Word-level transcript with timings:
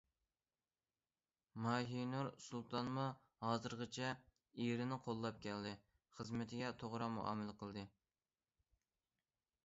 ماھىنۇر 1.65 2.29
سۇلتانمۇ 2.45 3.03
ھازىرغىچە 3.47 4.09
ئېرىنى 4.63 4.97
قوللاپ 5.09 5.37
كەلدى، 5.43 5.73
خىزمىتىگە 6.15 6.71
توغرا 6.85 7.11
مۇئامىلە 7.19 7.55
قىلدى. 7.61 7.85